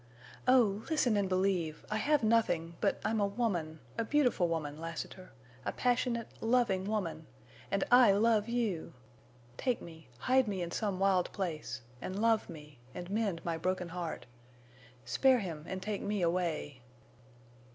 [0.47, 6.85] Oh, listen and believe—I have nothing, but I'm a woman—a beautiful woman, Lassiter—a passionate, loving
[6.85, 8.93] woman—and I love you!
[9.57, 14.25] Take me—hide me in some wild place—and love me and mend my broken heart.
[15.05, 16.81] Spare him and take me away."